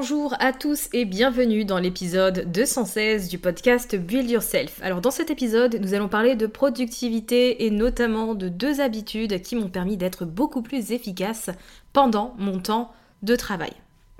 Bonjour 0.00 0.36
à 0.38 0.52
tous 0.52 0.88
et 0.92 1.04
bienvenue 1.04 1.64
dans 1.64 1.80
l'épisode 1.80 2.52
216 2.52 3.28
du 3.28 3.36
podcast 3.36 3.96
Build 3.96 4.30
Yourself. 4.30 4.78
Alors 4.80 5.00
dans 5.00 5.10
cet 5.10 5.28
épisode, 5.28 5.74
nous 5.74 5.92
allons 5.92 6.06
parler 6.06 6.36
de 6.36 6.46
productivité 6.46 7.66
et 7.66 7.72
notamment 7.72 8.36
de 8.36 8.48
deux 8.48 8.80
habitudes 8.80 9.42
qui 9.42 9.56
m'ont 9.56 9.68
permis 9.68 9.96
d'être 9.96 10.24
beaucoup 10.24 10.62
plus 10.62 10.92
efficace 10.92 11.50
pendant 11.92 12.36
mon 12.38 12.60
temps 12.60 12.92
de 13.24 13.34
travail. 13.34 13.72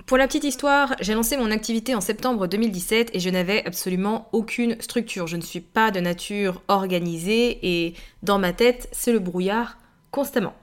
Pour 0.05 0.17
la 0.17 0.27
petite 0.27 0.43
histoire, 0.43 0.95
j'ai 0.99 1.13
lancé 1.13 1.37
mon 1.37 1.49
activité 1.49 1.95
en 1.95 2.01
septembre 2.01 2.47
2017 2.47 3.11
et 3.13 3.21
je 3.21 3.29
n'avais 3.29 3.65
absolument 3.65 4.27
aucune 4.33 4.75
structure. 4.81 5.27
Je 5.27 5.37
ne 5.37 5.41
suis 5.41 5.61
pas 5.61 5.91
de 5.91 6.01
nature 6.01 6.61
organisée 6.67 7.57
et 7.63 7.93
dans 8.21 8.37
ma 8.37 8.51
tête, 8.51 8.89
c'est 8.91 9.13
le 9.13 9.19
brouillard 9.19 9.77
constamment. 10.11 10.55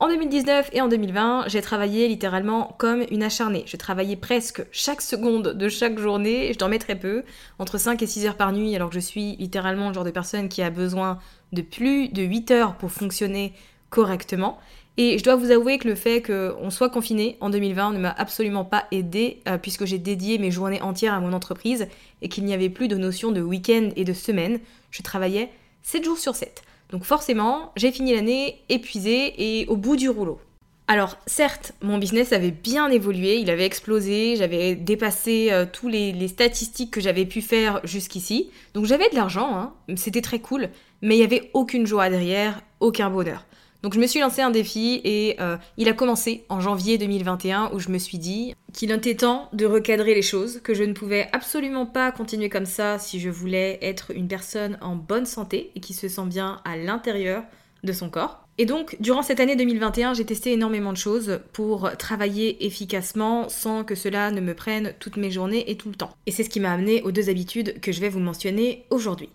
En 0.00 0.08
2019 0.08 0.70
et 0.72 0.80
en 0.80 0.88
2020, 0.88 1.44
j'ai 1.46 1.62
travaillé 1.62 2.08
littéralement 2.08 2.74
comme 2.78 3.04
une 3.12 3.22
acharnée. 3.22 3.62
Je 3.66 3.76
travaillais 3.76 4.16
presque 4.16 4.66
chaque 4.72 5.00
seconde 5.00 5.52
de 5.52 5.68
chaque 5.68 6.00
journée, 6.00 6.52
je 6.52 6.58
dormais 6.58 6.80
très 6.80 6.96
peu, 6.96 7.22
entre 7.60 7.78
5 7.78 8.02
et 8.02 8.06
6 8.06 8.26
heures 8.26 8.36
par 8.36 8.52
nuit, 8.52 8.74
alors 8.74 8.88
que 8.88 8.96
je 8.96 9.00
suis 9.00 9.36
littéralement 9.36 9.88
le 9.88 9.94
genre 9.94 10.04
de 10.04 10.10
personne 10.10 10.48
qui 10.48 10.62
a 10.62 10.70
besoin 10.70 11.20
de 11.52 11.62
plus 11.62 12.08
de 12.08 12.22
8 12.22 12.50
heures 12.50 12.74
pour 12.76 12.90
fonctionner 12.90 13.52
correctement. 13.90 14.58
Et 14.96 15.16
je 15.18 15.24
dois 15.24 15.36
vous 15.36 15.52
avouer 15.52 15.78
que 15.78 15.86
le 15.86 15.94
fait 15.94 16.22
qu'on 16.22 16.70
soit 16.70 16.90
confiné 16.90 17.36
en 17.40 17.48
2020 17.48 17.92
ne 17.92 17.98
m'a 17.98 18.10
absolument 18.10 18.64
pas 18.64 18.86
aidé 18.90 19.42
euh, 19.48 19.58
puisque 19.58 19.84
j'ai 19.84 19.98
dédié 19.98 20.38
mes 20.38 20.50
journées 20.50 20.82
entières 20.82 21.14
à 21.14 21.20
mon 21.20 21.32
entreprise 21.32 21.86
et 22.20 22.28
qu'il 22.28 22.44
n'y 22.44 22.54
avait 22.54 22.68
plus 22.68 22.88
de 22.88 22.96
notion 22.96 23.30
de 23.30 23.40
week-end 23.40 23.90
et 23.94 24.04
de 24.04 24.12
semaine. 24.12 24.58
Je 24.90 25.02
travaillais 25.02 25.50
7 25.82 26.04
jours 26.04 26.18
sur 26.18 26.34
7. 26.34 26.62
Donc 26.94 27.02
forcément, 27.02 27.72
j'ai 27.74 27.90
fini 27.90 28.14
l'année 28.14 28.62
épuisée 28.68 29.34
et 29.36 29.66
au 29.66 29.76
bout 29.76 29.96
du 29.96 30.08
rouleau. 30.08 30.38
Alors 30.86 31.16
certes, 31.26 31.72
mon 31.82 31.98
business 31.98 32.32
avait 32.32 32.52
bien 32.52 32.88
évolué, 32.88 33.38
il 33.38 33.50
avait 33.50 33.66
explosé, 33.66 34.36
j'avais 34.36 34.76
dépassé 34.76 35.48
euh, 35.50 35.66
tous 35.66 35.88
les, 35.88 36.28
statistiques 36.28 36.92
que 36.92 37.00
j'avais 37.00 37.26
pu 37.26 37.42
faire 37.42 37.80
jusqu'ici. 37.82 38.48
Donc 38.74 38.84
j'avais 38.84 39.10
de 39.10 39.16
l'argent, 39.16 39.56
hein, 39.56 39.74
c'était 39.96 40.20
très 40.20 40.38
cool, 40.38 40.68
mais 41.02 41.16
il 41.16 41.18
n'y 41.18 41.24
avait 41.24 41.50
aucune 41.52 41.84
joie 41.84 42.10
derrière, 42.10 42.60
aucun 42.78 43.10
bonheur. 43.10 43.44
Donc 43.84 43.92
je 43.92 44.00
me 44.00 44.06
suis 44.06 44.20
lancé 44.20 44.40
un 44.40 44.50
défi 44.50 45.02
et 45.04 45.36
euh, 45.40 45.58
il 45.76 45.90
a 45.90 45.92
commencé 45.92 46.46
en 46.48 46.58
janvier 46.58 46.96
2021 46.96 47.70
où 47.74 47.80
je 47.80 47.90
me 47.90 47.98
suis 47.98 48.16
dit 48.16 48.54
qu'il 48.72 48.90
était 48.90 49.14
temps 49.14 49.50
de 49.52 49.66
recadrer 49.66 50.14
les 50.14 50.22
choses, 50.22 50.62
que 50.62 50.72
je 50.72 50.84
ne 50.84 50.94
pouvais 50.94 51.28
absolument 51.32 51.84
pas 51.84 52.10
continuer 52.10 52.48
comme 52.48 52.64
ça 52.64 52.98
si 52.98 53.20
je 53.20 53.28
voulais 53.28 53.78
être 53.82 54.10
une 54.16 54.26
personne 54.26 54.78
en 54.80 54.96
bonne 54.96 55.26
santé 55.26 55.70
et 55.76 55.80
qui 55.80 55.92
se 55.92 56.08
sent 56.08 56.24
bien 56.24 56.62
à 56.64 56.78
l'intérieur 56.78 57.42
de 57.82 57.92
son 57.92 58.08
corps. 58.08 58.48
Et 58.56 58.64
donc, 58.64 58.96
durant 59.00 59.20
cette 59.20 59.40
année 59.40 59.54
2021, 59.54 60.14
j'ai 60.14 60.24
testé 60.24 60.54
énormément 60.54 60.92
de 60.92 60.96
choses 60.96 61.40
pour 61.52 61.94
travailler 61.98 62.64
efficacement 62.64 63.50
sans 63.50 63.84
que 63.84 63.94
cela 63.94 64.30
ne 64.30 64.40
me 64.40 64.54
prenne 64.54 64.94
toutes 64.98 65.18
mes 65.18 65.30
journées 65.30 65.70
et 65.70 65.76
tout 65.76 65.90
le 65.90 65.94
temps. 65.94 66.16
Et 66.24 66.30
c'est 66.30 66.44
ce 66.44 66.48
qui 66.48 66.60
m'a 66.60 66.72
amené 66.72 67.02
aux 67.02 67.12
deux 67.12 67.28
habitudes 67.28 67.78
que 67.82 67.92
je 67.92 68.00
vais 68.00 68.08
vous 68.08 68.20
mentionner 68.20 68.86
aujourd'hui. 68.88 69.28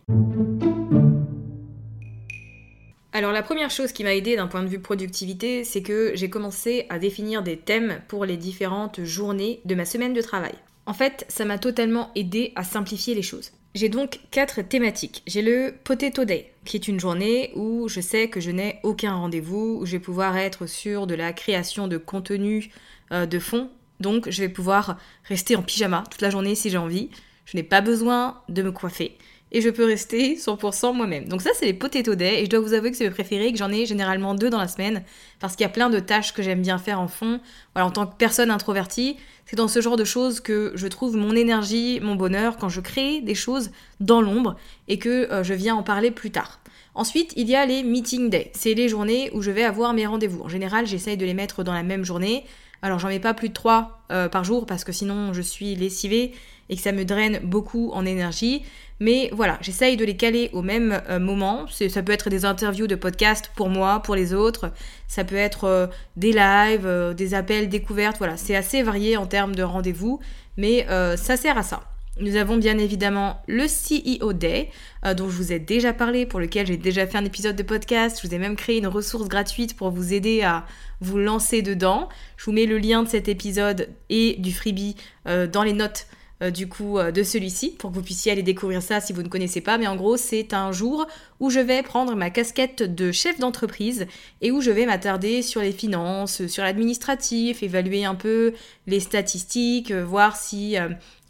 Alors 3.20 3.34
la 3.34 3.44
première 3.44 3.70
chose 3.70 3.92
qui 3.92 4.06
m'a 4.06 4.16
aidé 4.16 4.38
d'un 4.38 4.48
point 4.48 4.64
de 4.64 4.70
vue 4.70 4.80
productivité, 4.80 5.66
c'est 5.66 5.82
que 5.82 6.14
j'ai 6.14 6.30
commencé 6.30 6.86
à 6.88 7.00
définir 7.00 7.44
des 7.44 7.58
thèmes 7.58 8.00
pour 8.08 8.24
les 8.24 8.38
différentes 8.38 9.04
journées 9.04 9.60
de 9.66 9.76
ma 9.76 9.84
semaine 9.84 10.14
de 10.14 10.22
travail. 10.22 10.54
En 10.86 10.94
fait, 10.94 11.26
ça 11.28 11.44
m'a 11.44 11.58
totalement 11.58 12.12
aidé 12.16 12.54
à 12.56 12.64
simplifier 12.64 13.16
les 13.16 13.22
choses. 13.22 13.52
J'ai 13.76 13.90
donc 13.90 14.22
quatre 14.32 14.62
thématiques. 14.62 15.22
J'ai 15.28 15.42
le 15.42 15.74
Potato 15.84 16.24
Day, 16.24 16.54
qui 16.64 16.78
est 16.78 16.88
une 16.88 17.02
journée 17.02 17.52
où 17.56 17.90
je 17.90 18.00
sais 18.00 18.30
que 18.30 18.40
je 18.40 18.52
n'ai 18.52 18.80
aucun 18.84 19.14
rendez-vous, 19.14 19.80
où 19.82 19.86
je 19.86 19.92
vais 19.92 20.00
pouvoir 20.00 20.38
être 20.38 20.66
sur 20.66 21.06
de 21.06 21.14
la 21.14 21.34
création 21.34 21.90
de 21.90 21.98
contenu 21.98 22.72
euh, 23.12 23.26
de 23.26 23.38
fond. 23.38 23.70
Donc 24.00 24.30
je 24.30 24.42
vais 24.42 24.48
pouvoir 24.48 24.98
rester 25.26 25.58
en 25.58 25.62
pyjama 25.62 26.06
toute 26.10 26.22
la 26.22 26.30
journée 26.30 26.56
si 26.56 26.70
j'ai 26.70 26.78
envie. 26.78 27.10
Je 27.44 27.58
n'ai 27.58 27.64
pas 27.64 27.82
besoin 27.82 28.42
de 28.48 28.62
me 28.62 28.72
coiffer 28.72 29.18
et 29.52 29.62
je 29.62 29.70
peux 29.70 29.86
rester 29.86 30.36
100% 30.36 30.96
moi-même. 30.96 31.28
Donc 31.28 31.42
ça, 31.42 31.52
c'est 31.54 31.66
les 31.66 31.74
potato 31.74 32.16
day, 32.16 32.42
et 32.42 32.46
je 32.46 32.50
dois 32.50 32.60
vous 32.60 32.74
avouer 32.74 32.92
que 32.92 32.98
c'est 32.98 33.06
mes 33.06 33.10
préférés, 33.10 33.52
que 33.52 33.58
j'en 33.58 33.72
ai 33.72 33.86
généralement 33.86 34.36
deux 34.36 34.50
dans 34.50 34.60
la 34.60 34.68
semaine, 34.68 35.04
parce 35.40 35.56
qu'il 35.56 35.64
y 35.64 35.68
a 35.68 35.72
plein 35.72 35.90
de 35.90 36.00
tâches 36.00 36.34
que 36.34 36.44
j'aime 36.44 36.62
bien 36.62 36.78
faire 36.78 37.00
en 37.00 37.08
fond. 37.08 37.40
Voilà, 37.74 37.88
en 37.88 37.92
tant 37.92 38.06
que 38.06 38.16
personne 38.18 38.52
introvertie, 38.52 39.18
c'est 39.46 39.56
dans 39.56 39.68
ce 39.68 39.82
genre 39.82 39.98
de 39.98 40.04
choses 40.04 40.40
que 40.40 40.72
je 40.76 40.88
trouve 40.88 41.16
mon 41.16 41.36
énergie, 41.36 42.00
mon 42.02 42.16
bonheur, 42.16 42.58
quand 42.58 42.70
je 42.70 42.82
crée 42.82 43.22
des 43.22 43.36
choses 43.36 43.72
dans 44.00 44.22
l'ombre, 44.22 44.56
et 44.88 45.00
que 45.00 45.32
euh, 45.32 45.44
je 45.44 45.54
viens 45.54 45.76
en 45.76 45.84
parler 45.84 46.12
plus 46.12 46.32
tard. 46.32 46.60
Ensuite, 46.94 47.34
il 47.36 47.48
y 47.50 47.56
a 47.56 47.66
les 47.66 47.82
meeting 47.82 48.30
day. 48.30 48.52
C'est 48.54 48.74
les 48.74 48.90
journées 48.90 49.32
où 49.34 49.42
je 49.42 49.52
vais 49.52 49.64
avoir 49.64 49.94
mes 49.94 50.06
rendez-vous. 50.06 50.42
En 50.42 50.50
général, 50.50 50.86
j'essaye 50.86 51.18
de 51.18 51.26
les 51.26 51.34
mettre 51.34 51.64
dans 51.64 51.74
la 51.74 51.84
même 51.84 52.04
journée. 52.04 52.44
Alors, 52.82 53.00
j'en 53.00 53.08
mets 53.08 53.20
pas 53.20 53.34
plus 53.34 53.50
de 53.50 53.54
trois 53.54 54.04
euh, 54.12 54.28
par 54.30 54.44
jour 54.44 54.66
parce 54.66 54.84
que 54.84 54.92
sinon 54.92 55.34
je 55.34 55.42
suis 55.42 55.76
lessivée 55.76 56.34
et 56.70 56.76
que 56.76 56.82
ça 56.82 56.92
me 56.92 57.06
draine 57.06 57.40
beaucoup 57.44 57.92
en 57.94 58.06
énergie. 58.06 58.64
Mais 59.00 59.30
voilà, 59.32 59.58
j'essaye 59.62 59.96
de 59.96 60.04
les 60.04 60.18
caler 60.18 60.50
au 60.52 60.62
même 60.62 61.02
euh, 61.10 61.20
moment. 61.20 61.66
Ça 61.68 62.04
peut 62.04 62.12
être 62.12 62.30
des 62.30 62.44
interviews 62.44 62.88
de 62.88 62.96
podcast 62.96 63.50
pour 63.56 63.70
moi, 63.70 64.02
pour 64.02 64.16
les 64.16 64.34
autres. 64.34 64.72
Ça 65.08 65.24
peut 65.24 65.36
être 65.36 65.64
euh, 65.66 65.88
des 66.18 66.34
lives, 66.34 66.86
euh, 66.86 67.14
des 67.14 67.34
appels, 67.34 67.70
découvertes. 67.70 68.18
Voilà, 68.18 68.36
c'est 68.36 68.56
assez 68.56 68.84
varié 68.84 69.16
en 69.16 69.26
termes 69.26 69.56
de 69.56 69.64
rendez-vous, 69.64 70.20
mais 70.58 70.86
ça 71.16 71.38
sert 71.38 71.58
à 71.58 71.64
ça. 71.64 71.82
Nous 72.20 72.36
avons 72.36 72.58
bien 72.58 72.78
évidemment 72.78 73.42
le 73.48 73.64
CEO 73.64 74.34
Day, 74.34 74.70
dont 75.16 75.30
je 75.30 75.38
vous 75.38 75.54
ai 75.54 75.60
déjà 75.60 75.94
parlé, 75.94 76.26
pour 76.26 76.42
lequel 76.42 76.68
j'ai 76.68 76.76
déjà 76.76 77.08
fait 77.08 77.18
un 77.18 77.24
épisode 77.24 77.56
de 77.56 77.64
podcast. 77.64 78.20
Je 78.22 78.28
vous 78.28 78.34
ai 78.34 78.38
même 78.38 78.58
créé 78.58 78.78
une 78.78 78.88
ressource 78.88 79.30
gratuite 79.30 79.78
pour 79.78 79.90
vous 79.92 80.14
aider 80.14 80.42
à 80.42 80.66
vous 81.00 81.18
lancer 81.18 81.62
dedans. 81.62 82.10
Je 82.36 82.44
vous 82.44 82.52
mets 82.52 82.66
le 82.66 82.78
lien 82.78 83.04
de 83.04 83.08
cet 83.08 83.30
épisode 83.30 83.88
et 84.10 84.36
du 84.40 84.52
freebie 84.52 84.98
dans 85.26 85.64
les 85.64 85.74
notes 85.74 86.08
euh, 86.42 86.52
du 86.52 86.70
coup 86.70 86.98
euh, 86.98 87.12
de 87.12 87.22
celui-ci 87.22 87.72
pour 87.78 87.92
que 87.92 87.96
vous 87.96 88.02
puissiez 88.02 88.32
aller 88.32 88.44
découvrir 88.44 88.82
ça 88.82 89.02
si 89.02 89.12
vous 89.12 89.24
ne 89.24 89.28
connaissez 89.28 89.60
pas. 89.60 89.78
Mais 89.78 89.88
en 89.88 89.96
gros, 89.98 90.16
c'est 90.16 90.54
un 90.54 90.72
jour 90.72 91.06
où 91.42 91.50
je 91.50 91.60
vais 91.60 91.84
prendre 91.84 92.16
ma 92.16 92.30
casquette 92.30 92.84
de 92.84 93.12
chef 93.12 93.40
d'entreprise 93.40 94.08
et 94.42 94.52
où 94.52 94.62
je 94.62 94.72
vais 94.72 94.86
m'attarder 94.86 95.42
sur 95.42 95.62
les 95.62 95.74
finances, 95.74 96.48
sur 96.48 96.64
l'administratif, 96.64 97.62
évaluer 97.62 98.06
un 98.06 98.16
peu 98.16 98.54
les 98.88 99.02
statistiques, 99.02 99.92
euh, 99.92 100.06
voir 100.06 100.38
si 100.38 100.78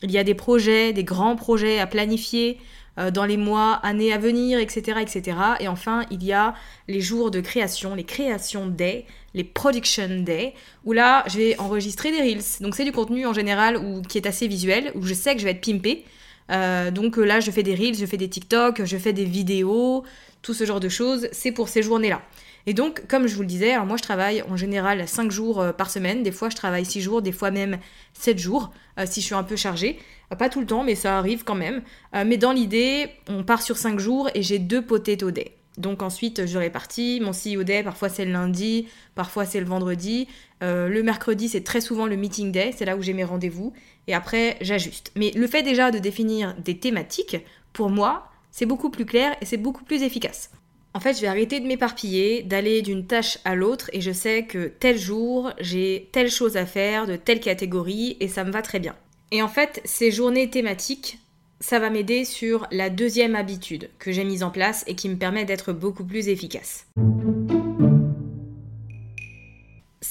il 0.01 0.11
y 0.11 0.17
a 0.17 0.23
des 0.23 0.35
projets, 0.35 0.93
des 0.93 1.03
grands 1.03 1.35
projets 1.35 1.79
à 1.79 1.87
planifier 1.87 2.59
dans 2.97 3.25
les 3.25 3.37
mois, 3.37 3.75
années 3.75 4.11
à 4.11 4.17
venir, 4.17 4.59
etc., 4.59 4.99
etc. 5.01 5.37
Et 5.61 5.67
enfin, 5.67 6.05
il 6.11 6.23
y 6.23 6.33
a 6.33 6.53
les 6.87 6.99
jours 6.99 7.31
de 7.31 7.39
création, 7.39 7.95
les 7.95 8.03
créations 8.03 8.67
day, 8.67 9.05
les 9.33 9.43
Production 9.43 10.21
Day, 10.21 10.53
où 10.85 10.93
là, 10.93 11.23
je 11.27 11.37
vais 11.37 11.59
enregistrer 11.59 12.11
des 12.11 12.21
Reels. 12.21 12.61
Donc 12.61 12.75
c'est 12.75 12.85
du 12.85 12.91
contenu 12.91 13.25
en 13.25 13.33
général 13.33 13.77
où, 13.77 14.01
qui 14.01 14.17
est 14.17 14.27
assez 14.27 14.47
visuel, 14.47 14.91
où 14.95 15.03
je 15.03 15.13
sais 15.13 15.33
que 15.33 15.39
je 15.39 15.45
vais 15.45 15.51
être 15.51 15.65
pimpé. 15.65 16.05
Euh, 16.51 16.91
donc 16.91 17.17
euh, 17.17 17.23
là, 17.23 17.39
je 17.39 17.51
fais 17.51 17.63
des 17.63 17.75
Reels, 17.75 17.95
je 17.95 18.05
fais 18.05 18.17
des 18.17 18.29
TikTok, 18.29 18.83
je 18.83 18.97
fais 18.97 19.13
des 19.13 19.25
vidéos, 19.25 20.03
tout 20.41 20.53
ce 20.53 20.65
genre 20.65 20.79
de 20.79 20.89
choses. 20.89 21.27
C'est 21.31 21.51
pour 21.51 21.69
ces 21.69 21.83
journées-là. 21.83 22.21
Et 22.69 22.75
donc, 22.75 23.07
comme 23.07 23.25
je 23.25 23.33
vous 23.33 23.41
le 23.41 23.47
disais, 23.47 23.75
moi 23.79 23.97
je 23.97 24.03
travaille 24.03 24.43
en 24.43 24.55
général 24.55 25.07
5 25.07 25.31
jours 25.31 25.59
euh, 25.59 25.71
par 25.73 25.89
semaine, 25.89 26.21
des 26.21 26.31
fois 26.31 26.49
je 26.49 26.55
travaille 26.55 26.85
6 26.85 27.01
jours, 27.01 27.23
des 27.23 27.31
fois 27.31 27.49
même 27.49 27.79
7 28.13 28.37
jours, 28.37 28.71
si 29.05 29.21
je 29.21 29.25
suis 29.25 29.33
un 29.33 29.43
peu 29.43 29.55
chargée. 29.55 29.97
pas 30.37 30.49
tout 30.49 30.59
le 30.59 30.67
temps, 30.67 30.83
mais 30.83 30.93
ça 30.93 31.17
arrive 31.17 31.43
quand 31.43 31.55
même. 31.55 31.81
mais 32.13 32.37
dans 32.37 32.51
l'idée, 32.51 33.09
on 33.27 33.43
part 33.43 33.63
sur 33.63 33.77
5 33.77 33.97
jours 33.97 34.29
et 34.35 34.43
j'ai 34.43 34.59
deux 34.59 34.83
potato 34.83 35.31
day. 35.31 35.55
Donc 35.79 36.03
ensuite, 36.03 36.45
je 36.45 36.57
répartis. 36.59 37.21
Mon 37.21 37.31
CEO 37.31 37.63
day, 37.63 37.81
parfois 37.81 38.09
c'est 38.09 38.25
le 38.25 38.33
lundi, 38.33 38.87
parfois 39.15 39.45
c'est 39.45 39.59
le 39.59 39.65
vendredi. 39.65 40.27
Euh, 40.61 40.89
le 40.89 41.01
mercredi, 41.01 41.49
c'est 41.49 41.63
très 41.63 41.81
souvent 41.81 42.05
le 42.05 42.17
meeting 42.17 42.51
day, 42.51 42.71
c'est 42.75 42.85
là 42.85 42.97
où 42.97 43.01
j'ai 43.01 43.13
mes 43.13 43.23
rendez-vous. 43.23 43.73
Et 44.07 44.13
après, 44.13 44.57
j'ajuste. 44.61 45.11
Mais 45.15 45.31
le 45.31 45.47
fait 45.47 45.63
déjà 45.63 45.89
de 45.89 45.97
définir 45.97 46.53
des 46.63 46.77
thématiques, 46.77 47.37
pour 47.73 47.89
moi, 47.89 48.29
c'est 48.51 48.65
beaucoup 48.65 48.89
plus 48.89 49.05
clair 49.05 49.35
et 49.41 49.45
c'est 49.45 49.57
beaucoup 49.57 49.85
plus 49.85 50.03
efficace. 50.03 50.51
En 50.95 50.99
fait, 50.99 51.13
je 51.13 51.21
vais 51.21 51.27
arrêter 51.27 51.59
de 51.59 51.67
m'éparpiller, 51.67 52.41
d'aller 52.41 52.81
d'une 52.81 53.05
tâche 53.05 53.37
à 53.45 53.53
l'autre, 53.53 53.89
et 53.93 54.01
je 54.01 54.11
sais 54.11 54.43
que 54.43 54.71
tel 54.79 54.97
jour, 54.97 55.51
j'ai 55.59 56.09
telle 56.11 56.31
chose 56.31 56.57
à 56.57 56.65
faire 56.65 57.05
de 57.05 57.15
telle 57.15 57.39
catégorie, 57.39 58.17
et 58.19 58.27
ça 58.27 58.43
me 58.43 58.51
va 58.51 58.63
très 58.63 58.79
bien. 58.79 58.95
Et 59.31 59.43
en 59.43 59.47
fait, 59.47 59.81
ces 59.85 60.09
journées 60.09 60.49
thématiques, 60.49 61.19
ça 61.59 61.77
va 61.77 61.91
m'aider 61.91 62.25
sur 62.25 62.65
la 62.71 62.89
deuxième 62.89 63.35
habitude 63.35 63.89
que 63.99 64.11
j'ai 64.11 64.23
mise 64.23 64.43
en 64.43 64.49
place 64.49 64.83
et 64.87 64.95
qui 64.95 65.09
me 65.09 65.17
permet 65.17 65.45
d'être 65.45 65.73
beaucoup 65.73 66.05
plus 66.05 66.27
efficace. 66.27 66.87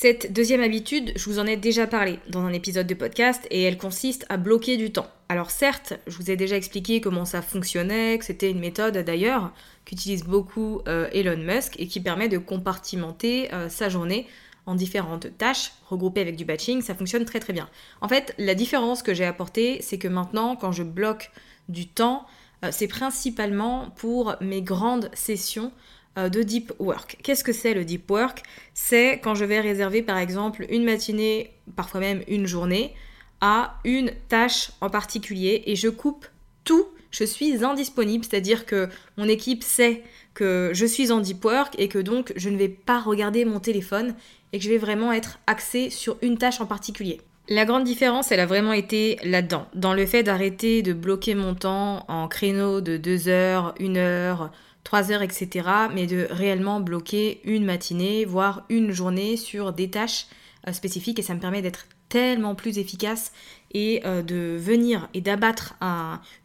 Cette 0.00 0.32
deuxième 0.32 0.60
habitude, 0.60 1.10
je 1.16 1.24
vous 1.24 1.40
en 1.40 1.46
ai 1.48 1.56
déjà 1.56 1.88
parlé 1.88 2.20
dans 2.28 2.42
un 2.42 2.52
épisode 2.52 2.86
de 2.86 2.94
podcast 2.94 3.44
et 3.50 3.64
elle 3.64 3.76
consiste 3.76 4.26
à 4.28 4.36
bloquer 4.36 4.76
du 4.76 4.92
temps. 4.92 5.08
Alors 5.28 5.50
certes, 5.50 5.94
je 6.06 6.16
vous 6.16 6.30
ai 6.30 6.36
déjà 6.36 6.54
expliqué 6.54 7.00
comment 7.00 7.24
ça 7.24 7.42
fonctionnait, 7.42 8.16
que 8.16 8.24
c'était 8.24 8.48
une 8.48 8.60
méthode 8.60 8.96
d'ailleurs 8.98 9.52
qu'utilise 9.84 10.22
beaucoup 10.22 10.82
euh, 10.86 11.08
Elon 11.12 11.38
Musk 11.38 11.80
et 11.80 11.88
qui 11.88 11.98
permet 11.98 12.28
de 12.28 12.38
compartimenter 12.38 13.52
euh, 13.52 13.68
sa 13.68 13.88
journée 13.88 14.28
en 14.66 14.76
différentes 14.76 15.36
tâches 15.36 15.72
regroupées 15.88 16.20
avec 16.20 16.36
du 16.36 16.44
batching, 16.44 16.80
ça 16.80 16.94
fonctionne 16.94 17.24
très 17.24 17.40
très 17.40 17.52
bien. 17.52 17.68
En 18.00 18.06
fait, 18.06 18.36
la 18.38 18.54
différence 18.54 19.02
que 19.02 19.14
j'ai 19.14 19.24
apportée, 19.24 19.78
c'est 19.82 19.98
que 19.98 20.06
maintenant, 20.06 20.54
quand 20.54 20.70
je 20.70 20.84
bloque 20.84 21.32
du 21.68 21.88
temps, 21.88 22.24
euh, 22.64 22.68
c'est 22.70 22.86
principalement 22.86 23.90
pour 23.96 24.36
mes 24.40 24.62
grandes 24.62 25.10
sessions 25.12 25.72
de 26.18 26.42
deep 26.42 26.72
work. 26.78 27.18
Qu'est-ce 27.22 27.44
que 27.44 27.52
c'est 27.52 27.74
le 27.74 27.84
deep 27.84 28.10
work? 28.10 28.42
C'est 28.74 29.20
quand 29.22 29.34
je 29.34 29.44
vais 29.44 29.60
réserver 29.60 30.02
par 30.02 30.18
exemple 30.18 30.66
une 30.68 30.84
matinée, 30.84 31.52
parfois 31.76 32.00
même 32.00 32.22
une 32.26 32.46
journée, 32.46 32.94
à 33.40 33.78
une 33.84 34.10
tâche 34.28 34.72
en 34.80 34.90
particulier 34.90 35.62
et 35.66 35.76
je 35.76 35.88
coupe 35.88 36.26
tout. 36.64 36.86
Je 37.10 37.24
suis 37.24 37.64
indisponible, 37.64 38.24
c'est-à-dire 38.24 38.66
que 38.66 38.88
mon 39.16 39.28
équipe 39.28 39.62
sait 39.62 40.02
que 40.34 40.70
je 40.74 40.86
suis 40.86 41.10
en 41.10 41.20
deep 41.20 41.44
work 41.44 41.74
et 41.78 41.88
que 41.88 41.98
donc 41.98 42.32
je 42.36 42.50
ne 42.50 42.56
vais 42.56 42.68
pas 42.68 43.00
regarder 43.00 43.44
mon 43.44 43.60
téléphone 43.60 44.14
et 44.52 44.58
que 44.58 44.64
je 44.64 44.70
vais 44.70 44.78
vraiment 44.78 45.12
être 45.12 45.38
axée 45.46 45.90
sur 45.90 46.18
une 46.20 46.36
tâche 46.36 46.60
en 46.60 46.66
particulier. 46.66 47.20
La 47.48 47.64
grande 47.64 47.84
différence, 47.84 48.30
elle 48.30 48.40
a 48.40 48.46
vraiment 48.46 48.74
été 48.74 49.18
là-dedans, 49.24 49.66
dans 49.74 49.94
le 49.94 50.04
fait 50.04 50.22
d'arrêter 50.22 50.82
de 50.82 50.92
bloquer 50.92 51.34
mon 51.34 51.54
temps 51.54 52.04
en 52.08 52.28
créneaux 52.28 52.82
de 52.82 52.98
2 52.98 53.28
heures, 53.28 53.74
1 53.80 53.96
heure, 53.96 54.50
3 54.88 55.12
heures, 55.12 55.20
etc., 55.20 55.68
mais 55.92 56.06
de 56.06 56.26
réellement 56.30 56.80
bloquer 56.80 57.42
une 57.44 57.66
matinée, 57.66 58.24
voire 58.24 58.64
une 58.70 58.90
journée 58.90 59.36
sur 59.36 59.74
des 59.74 59.90
tâches 59.90 60.28
euh, 60.66 60.72
spécifiques 60.72 61.18
et 61.18 61.22
ça 61.22 61.34
me 61.34 61.40
permet 61.40 61.60
d'être 61.60 61.84
tellement 62.08 62.54
plus 62.54 62.78
efficace 62.78 63.32
et 63.74 64.00
euh, 64.06 64.22
de 64.22 64.56
venir 64.58 65.10
et 65.12 65.20
d'abattre 65.20 65.74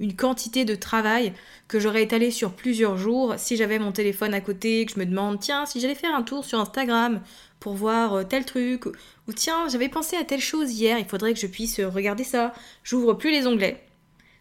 une 0.01 0.13
quantité 0.13 0.65
de 0.65 0.75
travail 0.75 1.31
que 1.69 1.79
j'aurais 1.79 2.03
étalé 2.03 2.31
sur 2.31 2.51
plusieurs 2.51 2.97
jours 2.97 3.35
si 3.37 3.55
j'avais 3.55 3.79
mon 3.79 3.93
téléphone 3.93 4.33
à 4.33 4.41
côté, 4.41 4.85
que 4.85 4.91
je 4.91 4.99
me 4.99 5.05
demande 5.05 5.39
tiens 5.39 5.65
si 5.65 5.79
j'allais 5.79 5.95
faire 5.95 6.13
un 6.13 6.21
tour 6.21 6.43
sur 6.43 6.59
Instagram 6.59 7.21
pour 7.61 7.75
voir 7.75 8.13
euh, 8.13 8.23
tel 8.25 8.43
truc, 8.43 8.87
ou 8.87 9.31
tiens, 9.33 9.69
j'avais 9.69 9.87
pensé 9.87 10.17
à 10.17 10.25
telle 10.25 10.41
chose 10.41 10.69
hier, 10.73 10.99
il 10.99 11.05
faudrait 11.05 11.33
que 11.33 11.39
je 11.39 11.47
puisse 11.47 11.79
regarder 11.79 12.25
ça. 12.25 12.53
J'ouvre 12.83 13.13
plus 13.13 13.31
les 13.31 13.47
onglets, 13.47 13.81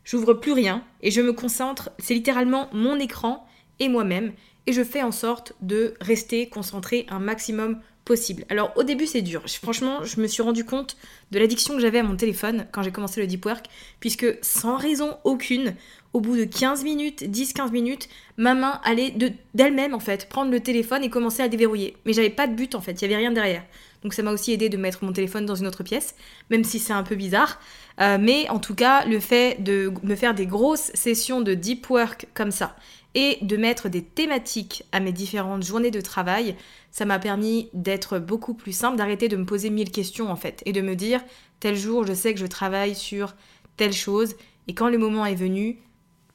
j'ouvre 0.05 0.35
plus 0.35 0.55
rien, 0.55 0.83
et 1.03 1.13
je 1.13 1.21
me 1.21 1.33
concentre, 1.33 1.91
c'est 2.01 2.15
littéralement 2.15 2.69
mon 2.73 2.99
écran 2.99 3.47
et 3.83 3.89
moi-même, 3.89 4.33
et 4.67 4.73
je 4.73 4.85
fais 4.85 5.03
en 5.03 5.11
sorte 5.11 5.55
de 5.61 5.95
rester 6.01 6.49
concentré 6.49 7.05
un 7.09 7.19
maximum 7.19 7.81
possible. 8.05 8.45
Alors 8.49 8.73
au 8.77 8.83
début 8.83 9.07
c'est 9.07 9.23
dur, 9.23 9.43
franchement 9.63 10.05
je 10.05 10.21
me 10.21 10.27
suis 10.27 10.43
rendu 10.43 10.65
compte 10.65 10.97
de 11.31 11.39
l'addiction 11.39 11.75
que 11.75 11.81
j'avais 11.81 11.99
à 11.99 12.03
mon 12.03 12.17
téléphone 12.17 12.67
quand 12.73 12.83
j'ai 12.83 12.91
commencé 12.91 13.21
le 13.21 13.27
deep 13.27 13.45
work, 13.45 13.67
puisque 14.01 14.27
sans 14.43 14.77
raison 14.77 15.17
aucune, 15.25 15.75
au 16.13 16.21
bout 16.21 16.37
de 16.37 16.45
15 16.45 16.85
minutes, 16.85 17.23
10-15 17.23 17.71
minutes, 17.71 18.09
ma 18.37 18.55
main 18.55 18.81
allait 18.85 19.15
d'elle-même 19.55 19.95
en 19.95 20.01
fait 20.01 20.29
prendre 20.29 20.51
le 20.51 20.61
téléphone 20.61 21.03
et 21.03 21.11
commencer 21.11 21.43
à 21.43 21.49
déverrouiller. 21.49 21.97
Mais 22.05 22.13
j'avais 22.13 22.31
pas 22.31 22.47
de 22.47 22.55
but 22.55 22.75
en 22.75 22.81
fait, 22.81 22.93
il 22.93 23.03
y 23.03 23.05
avait 23.07 23.17
rien 23.17 23.33
derrière. 23.33 23.65
Donc 24.03 24.15
ça 24.15 24.23
m'a 24.23 24.33
aussi 24.33 24.53
aidé 24.53 24.69
de 24.69 24.77
mettre 24.77 25.05
mon 25.05 25.13
téléphone 25.13 25.47
dans 25.47 25.55
une 25.55 25.67
autre 25.67 25.85
pièce, 25.85 26.15
même 26.51 26.65
si 26.65 26.79
c'est 26.79 26.93
un 26.93 27.05
peu 27.05 27.15
bizarre. 27.15 27.61
Euh, 28.01 28.19
mais 28.21 28.49
en 28.51 28.59
tout 28.59 28.75
cas, 28.75 29.05
le 29.07 29.21
fait 29.21 29.63
de 29.63 29.93
me 30.03 30.17
faire 30.17 30.35
des 30.35 30.47
grosses 30.47 30.91
sessions 30.95 31.41
de 31.41 31.55
deep 31.55 31.89
work 31.89 32.27
comme 32.35 32.51
ça 32.51 32.77
et 33.15 33.39
de 33.43 33.57
mettre 33.57 33.89
des 33.89 34.03
thématiques 34.03 34.85
à 34.93 35.01
mes 35.01 35.13
différentes 35.13 35.63
journées 35.63 35.91
de 35.91 36.01
travail, 36.01 36.57
ça 36.91 37.05
m'a 37.05 37.19
permis 37.19 37.69
d'être 37.75 38.19
beaucoup 38.19 38.55
plus 38.55 38.73
simple, 38.73 38.97
d'arrêter 38.97 39.29
de 39.29 39.37
me 39.37 39.45
poser 39.45 39.71
mille 39.71 39.91
questions 39.91 40.31
en 40.31 40.37
fait, 40.37 40.63
et 40.67 40.73
de 40.73 40.81
me 40.81 40.97
dire, 40.97 41.21
tel 41.61 41.77
jour, 41.77 42.07
je 42.07 42.15
sais 42.15 42.35
que 42.35 42.41
je 42.41 42.47
travaille 42.47 42.95
sur 42.95 43.35
telle 43.77 43.93
chose, 43.93 44.35
et 44.69 44.75
quand 44.75 44.89
le 44.89 44.99
moment 44.99 45.27
est 45.27 45.35
venu, 45.35 45.79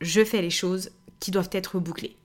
je 0.02 0.24
fais 0.24 0.42
les 0.42 0.50
choses 0.50 0.92
qui 1.20 1.32
doivent 1.32 1.50
être 1.52 1.80
bouclées. 1.80 2.16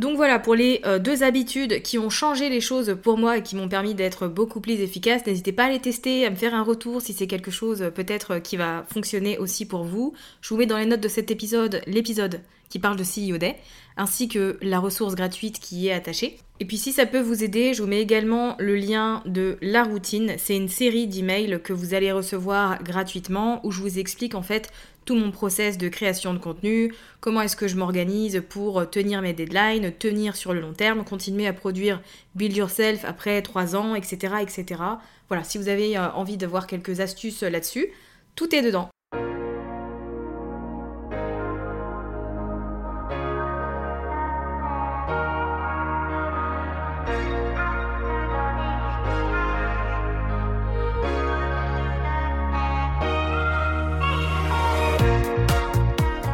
Donc 0.00 0.16
voilà 0.16 0.38
pour 0.38 0.54
les 0.54 0.80
euh, 0.86 0.98
deux 0.98 1.22
habitudes 1.22 1.82
qui 1.82 1.98
ont 1.98 2.08
changé 2.08 2.48
les 2.48 2.62
choses 2.62 2.96
pour 3.02 3.18
moi 3.18 3.36
et 3.36 3.42
qui 3.42 3.54
m'ont 3.54 3.68
permis 3.68 3.94
d'être 3.94 4.28
beaucoup 4.28 4.62
plus 4.62 4.80
efficace. 4.80 5.26
N'hésitez 5.26 5.52
pas 5.52 5.64
à 5.64 5.68
les 5.68 5.78
tester, 5.78 6.24
à 6.24 6.30
me 6.30 6.36
faire 6.36 6.54
un 6.54 6.62
retour 6.62 7.02
si 7.02 7.12
c'est 7.12 7.26
quelque 7.26 7.50
chose 7.50 7.82
euh, 7.82 7.90
peut-être 7.90 8.38
qui 8.38 8.56
va 8.56 8.86
fonctionner 8.90 9.36
aussi 9.36 9.66
pour 9.66 9.84
vous. 9.84 10.14
Je 10.40 10.48
vous 10.48 10.56
mets 10.56 10.64
dans 10.64 10.78
les 10.78 10.86
notes 10.86 11.02
de 11.02 11.08
cet 11.08 11.30
épisode 11.30 11.82
l'épisode 11.86 12.40
qui 12.70 12.78
parle 12.78 12.96
de 12.96 13.02
CEO 13.02 13.36
Day, 13.36 13.56
ainsi 13.98 14.28
que 14.28 14.56
la 14.62 14.78
ressource 14.78 15.14
gratuite 15.16 15.60
qui 15.60 15.80
y 15.80 15.88
est 15.88 15.92
attachée. 15.92 16.38
Et 16.60 16.64
puis 16.64 16.78
si 16.78 16.92
ça 16.92 17.04
peut 17.04 17.20
vous 17.20 17.42
aider, 17.42 17.74
je 17.74 17.82
vous 17.82 17.88
mets 17.88 18.00
également 18.00 18.54
le 18.58 18.76
lien 18.76 19.22
de 19.26 19.58
La 19.60 19.82
Routine. 19.82 20.34
C'est 20.38 20.56
une 20.56 20.68
série 20.68 21.08
d'emails 21.08 21.60
que 21.62 21.72
vous 21.72 21.94
allez 21.94 22.12
recevoir 22.12 22.82
gratuitement 22.82 23.60
où 23.64 23.70
je 23.70 23.80
vous 23.80 23.98
explique 23.98 24.34
en 24.34 24.42
fait 24.42 24.70
tout 25.04 25.14
mon 25.14 25.30
process 25.30 25.78
de 25.78 25.88
création 25.88 26.34
de 26.34 26.38
contenu, 26.38 26.94
comment 27.20 27.42
est-ce 27.42 27.56
que 27.56 27.68
je 27.68 27.76
m'organise 27.76 28.42
pour 28.48 28.88
tenir 28.90 29.22
mes 29.22 29.32
deadlines, 29.32 29.92
tenir 29.92 30.36
sur 30.36 30.52
le 30.52 30.60
long 30.60 30.72
terme, 30.72 31.04
continuer 31.04 31.46
à 31.46 31.52
produire 31.52 32.00
Build 32.34 32.56
Yourself 32.56 33.04
après 33.04 33.42
3 33.42 33.76
ans, 33.76 33.94
etc. 33.94 34.34
etc. 34.40 34.80
Voilà, 35.28 35.44
si 35.44 35.58
vous 35.58 35.68
avez 35.68 35.96
euh, 35.96 36.10
envie 36.12 36.36
de 36.36 36.46
voir 36.46 36.66
quelques 36.66 37.00
astuces 37.00 37.42
là-dessus, 37.42 37.88
tout 38.34 38.54
est 38.54 38.62
dedans. 38.62 38.90